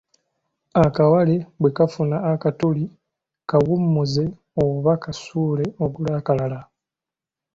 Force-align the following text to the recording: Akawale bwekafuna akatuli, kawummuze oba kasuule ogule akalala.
Akawale 0.85 1.35
bwekafuna 1.61 2.17
akatuli, 2.31 2.85
kawummuze 3.49 4.23
oba 4.63 4.93
kasuule 5.03 5.65
ogule 5.83 6.11
akalala. 6.19 6.59